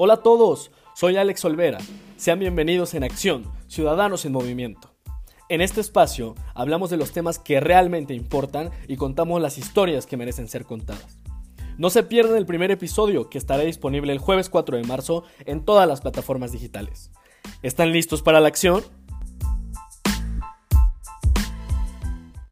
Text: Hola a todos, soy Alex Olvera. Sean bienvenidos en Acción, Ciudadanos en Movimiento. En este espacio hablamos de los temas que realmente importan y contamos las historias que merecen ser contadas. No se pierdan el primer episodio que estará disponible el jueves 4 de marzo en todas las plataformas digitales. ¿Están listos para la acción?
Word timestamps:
Hola 0.00 0.14
a 0.14 0.22
todos, 0.22 0.70
soy 0.94 1.16
Alex 1.16 1.44
Olvera. 1.44 1.78
Sean 2.16 2.38
bienvenidos 2.38 2.94
en 2.94 3.02
Acción, 3.02 3.50
Ciudadanos 3.66 4.24
en 4.26 4.30
Movimiento. 4.30 4.94
En 5.48 5.60
este 5.60 5.80
espacio 5.80 6.36
hablamos 6.54 6.88
de 6.90 6.96
los 6.96 7.10
temas 7.10 7.40
que 7.40 7.58
realmente 7.58 8.14
importan 8.14 8.70
y 8.86 8.94
contamos 8.94 9.42
las 9.42 9.58
historias 9.58 10.06
que 10.06 10.16
merecen 10.16 10.46
ser 10.46 10.66
contadas. 10.66 11.18
No 11.78 11.90
se 11.90 12.04
pierdan 12.04 12.36
el 12.36 12.46
primer 12.46 12.70
episodio 12.70 13.28
que 13.28 13.38
estará 13.38 13.64
disponible 13.64 14.12
el 14.12 14.20
jueves 14.20 14.48
4 14.48 14.76
de 14.76 14.84
marzo 14.84 15.24
en 15.46 15.64
todas 15.64 15.88
las 15.88 16.00
plataformas 16.00 16.52
digitales. 16.52 17.10
¿Están 17.62 17.90
listos 17.90 18.22
para 18.22 18.38
la 18.38 18.46
acción? 18.46 18.84